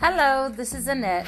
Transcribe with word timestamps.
Hello, 0.00 0.48
this 0.48 0.74
is 0.74 0.86
Annette. 0.86 1.26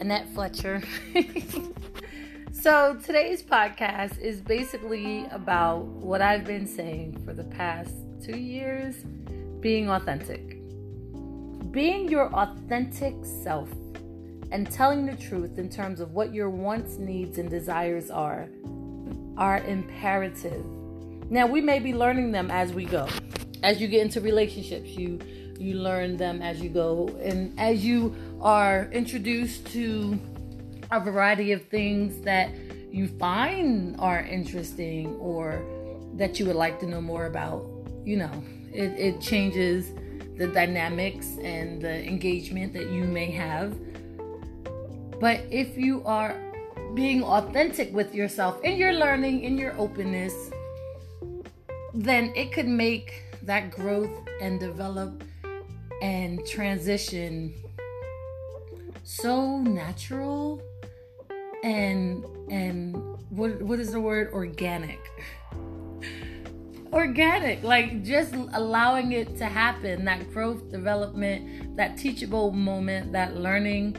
Annette 0.00 0.26
Fletcher. 0.30 0.82
so, 2.52 2.98
today's 3.04 3.42
podcast 3.42 4.18
is 4.18 4.40
basically 4.40 5.26
about 5.30 5.84
what 5.84 6.22
I've 6.22 6.46
been 6.46 6.66
saying 6.66 7.20
for 7.26 7.34
the 7.34 7.44
past 7.44 7.92
two 8.24 8.38
years 8.38 9.04
being 9.60 9.90
authentic. 9.90 10.56
Being 11.70 12.08
your 12.08 12.32
authentic 12.32 13.14
self 13.22 13.68
and 14.50 14.70
telling 14.70 15.04
the 15.04 15.16
truth 15.16 15.58
in 15.58 15.68
terms 15.68 16.00
of 16.00 16.12
what 16.12 16.32
your 16.32 16.48
wants, 16.48 16.96
needs, 16.96 17.36
and 17.36 17.50
desires 17.50 18.10
are 18.10 18.48
are 19.36 19.58
imperative. 19.64 20.64
Now, 21.28 21.46
we 21.46 21.60
may 21.60 21.78
be 21.78 21.92
learning 21.92 22.32
them 22.32 22.50
as 22.50 22.72
we 22.72 22.86
go. 22.86 23.06
As 23.62 23.82
you 23.82 23.86
get 23.86 24.00
into 24.00 24.22
relationships, 24.22 24.88
you 24.88 25.18
you 25.58 25.74
learn 25.74 26.16
them 26.16 26.40
as 26.42 26.60
you 26.60 26.68
go. 26.68 27.08
And 27.22 27.58
as 27.58 27.84
you 27.84 28.14
are 28.40 28.88
introduced 28.92 29.66
to 29.72 30.18
a 30.90 31.00
variety 31.00 31.52
of 31.52 31.62
things 31.66 32.20
that 32.22 32.50
you 32.90 33.08
find 33.08 33.96
are 33.98 34.20
interesting 34.20 35.14
or 35.16 35.62
that 36.14 36.38
you 36.38 36.46
would 36.46 36.56
like 36.56 36.80
to 36.80 36.86
know 36.86 37.00
more 37.00 37.26
about 37.26 37.66
you 38.04 38.16
know 38.16 38.42
it, 38.72 38.92
it 38.98 39.20
changes 39.20 39.92
the 40.38 40.46
dynamics 40.46 41.36
and 41.42 41.82
the 41.82 42.06
engagement 42.06 42.72
that 42.72 42.88
you 42.90 43.04
may 43.04 43.30
have. 43.30 43.76
But 45.20 45.40
if 45.50 45.76
you 45.76 46.02
are 46.06 46.34
being 46.94 47.22
authentic 47.22 47.92
with 47.92 48.14
yourself 48.14 48.62
in 48.64 48.76
your 48.76 48.92
learning 48.92 49.42
in 49.44 49.58
your 49.58 49.78
openness 49.78 50.50
then 51.92 52.32
it 52.34 52.52
could 52.52 52.68
make 52.68 53.22
that 53.42 53.70
growth 53.70 54.10
and 54.40 54.58
develop 54.60 55.22
and 56.02 56.46
transition 56.46 57.54
so 59.04 59.58
natural 59.58 60.62
and 61.64 62.24
and 62.50 62.94
what 63.30 63.60
what 63.62 63.80
is 63.80 63.92
the 63.92 64.00
word? 64.00 64.32
Organic. 64.32 65.00
Organic 66.92 67.62
like 67.62 68.02
just 68.02 68.34
allowing 68.54 69.12
it 69.12 69.36
to 69.38 69.44
happen 69.44 70.04
that 70.04 70.30
growth 70.32 70.70
development 70.70 71.76
that 71.76 71.96
teachable 71.96 72.50
moment 72.52 73.12
that 73.12 73.36
learning 73.36 73.96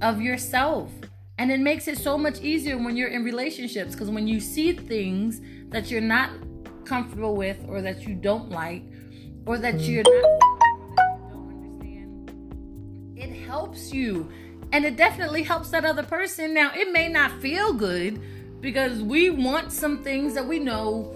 of 0.00 0.20
yourself. 0.20 0.90
And 1.38 1.52
it 1.52 1.60
makes 1.60 1.86
it 1.86 1.98
so 1.98 2.18
much 2.18 2.40
easier 2.40 2.76
when 2.76 2.96
you're 2.96 3.08
in 3.08 3.24
relationships 3.24 3.92
because 3.94 4.10
when 4.10 4.26
you 4.26 4.40
see 4.40 4.72
things 4.72 5.40
that 5.68 5.90
you're 5.90 6.00
not 6.00 6.30
comfortable 6.84 7.36
with 7.36 7.58
or 7.68 7.80
that 7.82 8.06
you 8.06 8.14
don't 8.14 8.50
like 8.50 8.82
or 9.46 9.58
that 9.58 9.80
you're 9.80 10.02
not 10.04 10.37
helps 13.68 13.92
you. 13.92 14.26
And 14.72 14.86
it 14.86 14.96
definitely 14.96 15.42
helps 15.42 15.68
that 15.70 15.84
other 15.84 16.02
person. 16.02 16.54
Now, 16.54 16.72
it 16.74 16.90
may 16.90 17.08
not 17.08 17.30
feel 17.42 17.74
good 17.74 18.18
because 18.62 19.02
we 19.02 19.28
want 19.28 19.72
some 19.72 20.02
things 20.02 20.32
that 20.34 20.46
we 20.46 20.58
know 20.58 21.14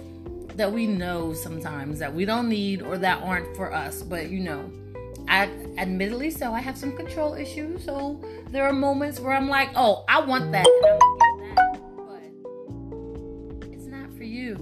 that 0.57 0.71
we 0.71 0.87
know 0.87 1.33
sometimes 1.33 1.99
that 1.99 2.13
we 2.13 2.27
don't 2.27 2.47
need 2.47 2.83
or 2.83 2.99
that 2.99 3.23
aren't 3.23 3.57
for 3.57 3.73
us. 3.73 4.03
But 4.03 4.29
you 4.29 4.41
know, 4.41 4.71
I 5.29 5.45
admittedly 5.79 6.31
so 6.31 6.53
I 6.53 6.61
have 6.61 6.77
some 6.77 6.95
control 6.95 7.33
issues. 7.33 7.85
So 7.85 8.23
there 8.51 8.67
are 8.67 8.73
moments 8.73 9.19
where 9.19 9.33
I'm 9.33 9.49
like, 9.49 9.71
oh, 9.77 10.05
I 10.11 10.21
want 10.21 10.53
that 10.53 10.67
it's 13.73 13.87
not 13.87 14.15
for 14.15 14.25
you. 14.25 14.57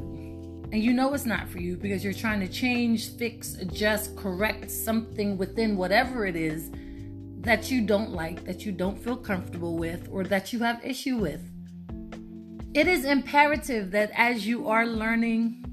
And 0.72 0.80
you 0.80 0.92
know 0.92 1.12
it's 1.12 1.26
not 1.26 1.48
for 1.48 1.58
you 1.58 1.76
because 1.76 2.04
you're 2.04 2.12
trying 2.12 2.38
to 2.38 2.48
change, 2.48 3.16
fix, 3.16 3.56
adjust, 3.56 4.16
correct 4.16 4.70
something 4.70 5.36
within 5.36 5.76
whatever 5.76 6.24
it 6.24 6.36
is 6.36 6.70
that 7.40 7.70
you 7.70 7.80
don't 7.86 8.10
like, 8.10 8.44
that 8.44 8.66
you 8.66 8.72
don't 8.72 8.98
feel 8.98 9.16
comfortable 9.16 9.76
with, 9.76 10.08
or 10.10 10.24
that 10.24 10.52
you 10.52 10.60
have 10.60 10.84
issue 10.84 11.16
with. 11.16 11.40
It 12.74 12.86
is 12.86 13.04
imperative 13.04 13.90
that 13.92 14.10
as 14.14 14.46
you 14.46 14.68
are 14.68 14.86
learning, 14.86 15.64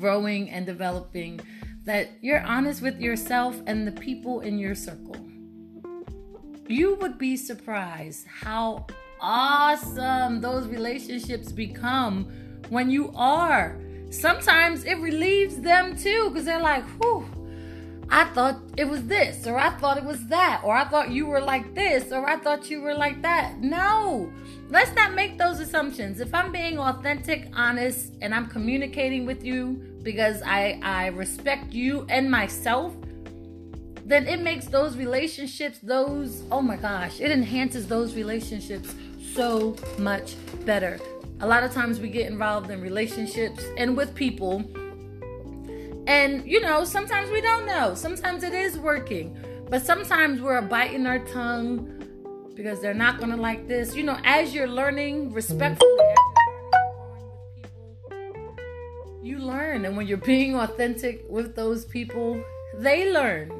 growing, 0.00 0.50
and 0.50 0.66
developing, 0.66 1.40
that 1.84 2.10
you're 2.22 2.42
honest 2.42 2.80
with 2.80 2.98
yourself 3.00 3.60
and 3.66 3.86
the 3.86 3.92
people 3.92 4.40
in 4.40 4.58
your 4.58 4.74
circle. 4.74 5.16
You 6.66 6.94
would 6.96 7.18
be 7.18 7.36
surprised 7.36 8.26
how 8.26 8.86
awesome 9.20 10.40
those 10.40 10.66
relationships 10.66 11.52
become 11.52 12.24
when 12.70 12.90
you 12.90 13.12
are. 13.14 13.78
Sometimes 14.10 14.84
it 14.84 14.98
relieves 14.98 15.60
them 15.60 15.96
too 15.96 16.30
because 16.30 16.46
they're 16.46 16.60
like, 16.60 16.84
whew, 17.00 17.26
I 18.10 18.24
thought 18.26 18.60
it 18.76 18.88
was 18.88 19.04
this, 19.06 19.46
or 19.46 19.58
I 19.58 19.70
thought 19.70 19.96
it 19.96 20.04
was 20.04 20.26
that, 20.26 20.62
or 20.64 20.74
I 20.74 20.84
thought 20.84 21.10
you 21.10 21.26
were 21.26 21.40
like 21.40 21.74
this, 21.74 22.12
or 22.12 22.28
I 22.28 22.36
thought 22.36 22.70
you 22.70 22.80
were 22.80 22.94
like 22.94 23.22
that. 23.22 23.58
No, 23.60 24.32
let's 24.68 24.94
not 24.94 25.14
make 25.14 25.38
those 25.38 25.60
assumptions. 25.60 26.20
If 26.20 26.34
I'm 26.34 26.52
being 26.52 26.78
authentic, 26.78 27.48
honest, 27.54 28.12
and 28.20 28.34
I'm 28.34 28.46
communicating 28.46 29.26
with 29.26 29.44
you 29.44 29.98
because 30.02 30.42
I, 30.42 30.78
I 30.82 31.06
respect 31.08 31.72
you 31.72 32.06
and 32.08 32.30
myself, 32.30 32.94
then 34.04 34.26
it 34.28 34.40
makes 34.40 34.66
those 34.66 34.96
relationships, 34.96 35.78
those, 35.82 36.42
oh 36.50 36.60
my 36.60 36.76
gosh, 36.76 37.20
it 37.20 37.30
enhances 37.30 37.88
those 37.88 38.14
relationships 38.14 38.94
so 39.32 39.76
much 39.98 40.36
better. 40.66 41.00
A 41.40 41.46
lot 41.46 41.64
of 41.64 41.72
times 41.72 42.00
we 42.00 42.08
get 42.08 42.30
involved 42.30 42.70
in 42.70 42.80
relationships 42.80 43.64
and 43.76 43.96
with 43.96 44.14
people 44.14 44.62
and, 46.06 46.46
you 46.46 46.60
know, 46.60 46.84
sometimes 46.84 47.30
we 47.30 47.40
don't 47.40 47.66
know. 47.66 47.94
Sometimes 47.94 48.42
it 48.42 48.52
is 48.52 48.78
working. 48.78 49.36
But 49.70 49.84
sometimes 49.84 50.40
we're 50.40 50.60
biting 50.60 51.06
our 51.06 51.18
tongue 51.26 51.90
because 52.54 52.80
they're 52.80 52.94
not 52.94 53.18
going 53.18 53.30
to 53.30 53.36
like 53.36 53.66
this. 53.66 53.96
You 53.96 54.04
know, 54.04 54.18
as 54.24 54.54
you're 54.54 54.68
learning 54.68 55.32
respectfully, 55.32 56.14
you 59.22 59.38
learn. 59.38 59.86
And 59.86 59.96
when 59.96 60.06
you're 60.06 60.18
being 60.18 60.56
authentic 60.56 61.24
with 61.28 61.56
those 61.56 61.86
people, 61.86 62.42
they 62.76 63.10
learn. 63.10 63.50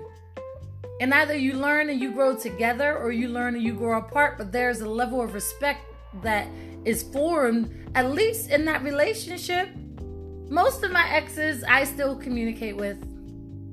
And 1.00 1.12
either 1.12 1.36
you 1.36 1.54
learn 1.54 1.88
and 1.88 2.00
you 2.00 2.12
grow 2.12 2.36
together 2.36 2.96
or 2.96 3.10
you 3.10 3.28
learn 3.28 3.54
and 3.54 3.64
you 3.64 3.74
grow 3.74 3.98
apart, 3.98 4.38
but 4.38 4.52
there's 4.52 4.80
a 4.80 4.88
level 4.88 5.22
of 5.22 5.34
respect 5.34 5.80
that 6.22 6.46
is 6.84 7.02
formed, 7.02 7.90
at 7.94 8.12
least 8.12 8.50
in 8.50 8.64
that 8.66 8.82
relationship 8.82 9.68
most 10.48 10.82
of 10.84 10.92
my 10.92 11.08
exes 11.10 11.64
I 11.64 11.84
still 11.84 12.16
communicate 12.16 12.76
with. 12.76 13.04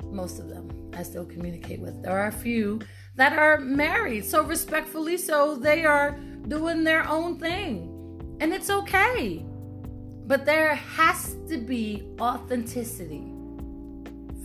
Most 0.03 0.39
of 0.39 0.49
them 0.49 0.91
I 0.95 1.03
still 1.03 1.25
communicate 1.25 1.79
with. 1.79 2.01
There 2.01 2.17
are 2.17 2.27
a 2.27 2.31
few 2.31 2.81
that 3.15 3.33
are 3.33 3.59
married, 3.59 4.25
so 4.25 4.43
respectfully 4.43 5.17
so 5.17 5.55
they 5.55 5.85
are 5.85 6.11
doing 6.47 6.83
their 6.83 7.07
own 7.07 7.37
thing. 7.37 8.37
And 8.39 8.53
it's 8.53 8.69
okay. 8.69 9.45
But 10.25 10.45
there 10.45 10.75
has 10.75 11.35
to 11.49 11.57
be 11.57 12.07
authenticity 12.19 13.31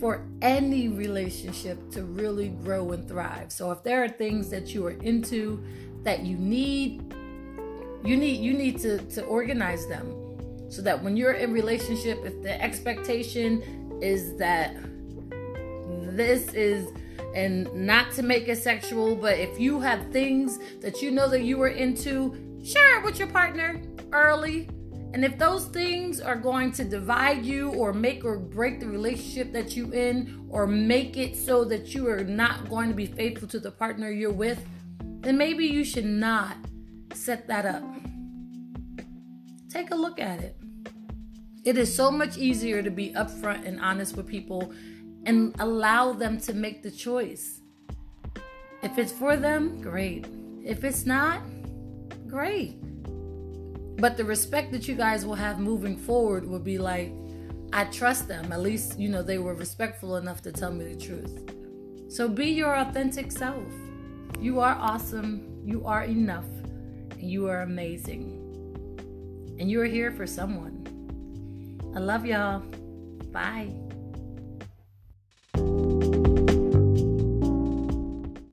for 0.00 0.26
any 0.42 0.88
relationship 0.88 1.90
to 1.92 2.04
really 2.04 2.48
grow 2.48 2.92
and 2.92 3.08
thrive. 3.08 3.50
So 3.50 3.70
if 3.70 3.82
there 3.82 4.02
are 4.04 4.08
things 4.08 4.50
that 4.50 4.74
you 4.74 4.84
are 4.86 4.98
into 5.02 5.64
that 6.02 6.20
you 6.20 6.36
need, 6.36 7.14
you 8.04 8.16
need 8.16 8.40
you 8.40 8.52
need 8.52 8.78
to 8.80 8.98
to 8.98 9.24
organize 9.24 9.86
them 9.86 10.25
so 10.68 10.82
that 10.82 11.02
when 11.02 11.16
you're 11.16 11.32
in 11.32 11.52
relationship 11.52 12.18
if 12.24 12.42
the 12.42 12.62
expectation 12.62 13.62
is 14.02 14.36
that 14.36 14.76
this 16.16 16.52
is 16.54 16.88
and 17.34 17.72
not 17.74 18.12
to 18.12 18.22
make 18.22 18.48
it 18.48 18.56
sexual 18.56 19.14
but 19.14 19.38
if 19.38 19.60
you 19.60 19.80
have 19.80 20.10
things 20.10 20.58
that 20.80 21.02
you 21.02 21.10
know 21.10 21.28
that 21.28 21.42
you 21.42 21.60
are 21.62 21.68
into 21.68 22.34
share 22.64 22.98
it 22.98 23.04
with 23.04 23.18
your 23.18 23.28
partner 23.28 23.80
early. 24.12 24.68
And 25.14 25.24
if 25.24 25.38
those 25.38 25.66
things 25.66 26.20
are 26.20 26.36
going 26.36 26.72
to 26.72 26.84
divide 26.84 27.46
you 27.46 27.70
or 27.70 27.92
make 27.92 28.24
or 28.24 28.38
break 28.38 28.80
the 28.80 28.86
relationship 28.86 29.52
that 29.52 29.76
you 29.76 29.92
in 29.92 30.46
or 30.50 30.66
make 30.66 31.16
it 31.16 31.36
so 31.36 31.64
that 31.64 31.94
you 31.94 32.08
are 32.08 32.24
not 32.24 32.68
going 32.68 32.88
to 32.88 32.94
be 32.94 33.06
faithful 33.06 33.48
to 33.48 33.60
the 33.60 33.70
partner 33.70 34.10
you're 34.10 34.32
with 34.32 34.62
then 35.20 35.38
maybe 35.38 35.64
you 35.64 35.84
should 35.84 36.04
not 36.04 36.56
set 37.14 37.46
that 37.46 37.64
up 37.64 37.82
Take 39.76 39.90
a 39.90 39.94
look 39.94 40.18
at 40.18 40.40
it. 40.40 40.56
It 41.66 41.76
is 41.76 41.94
so 41.94 42.10
much 42.10 42.38
easier 42.38 42.82
to 42.82 42.90
be 42.90 43.10
upfront 43.10 43.66
and 43.66 43.78
honest 43.78 44.16
with 44.16 44.26
people 44.26 44.72
and 45.26 45.54
allow 45.58 46.14
them 46.14 46.40
to 46.48 46.54
make 46.54 46.82
the 46.82 46.90
choice. 46.90 47.60
If 48.82 48.96
it's 48.96 49.12
for 49.12 49.36
them, 49.36 49.82
great. 49.82 50.28
If 50.64 50.82
it's 50.82 51.04
not, 51.04 51.42
great. 52.26 52.78
But 54.00 54.16
the 54.16 54.24
respect 54.24 54.72
that 54.72 54.88
you 54.88 54.94
guys 54.94 55.26
will 55.26 55.34
have 55.34 55.58
moving 55.58 55.98
forward 55.98 56.48
will 56.48 56.58
be 56.58 56.78
like, 56.78 57.12
I 57.74 57.84
trust 57.84 58.28
them. 58.28 58.52
At 58.52 58.62
least, 58.62 58.98
you 58.98 59.10
know, 59.10 59.22
they 59.22 59.36
were 59.36 59.54
respectful 59.54 60.16
enough 60.16 60.40
to 60.44 60.52
tell 60.52 60.72
me 60.72 60.94
the 60.94 60.98
truth. 60.98 61.52
So 62.08 62.30
be 62.30 62.46
your 62.46 62.74
authentic 62.74 63.30
self. 63.30 63.70
You 64.40 64.58
are 64.58 64.74
awesome. 64.80 65.60
You 65.66 65.84
are 65.84 66.04
enough. 66.04 66.48
And 67.10 67.30
you 67.30 67.46
are 67.48 67.60
amazing 67.60 68.45
and 69.58 69.70
you 69.70 69.80
are 69.80 69.86
here 69.86 70.12
for 70.12 70.26
someone. 70.26 70.84
I 71.94 71.98
love 71.98 72.26
y'all. 72.26 72.60
Bye. 73.32 73.85